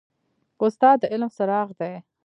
استاد 0.63 0.97
د 1.01 1.03
علم 1.11 1.29
څراغ 1.37 1.67
دی. 1.79 1.93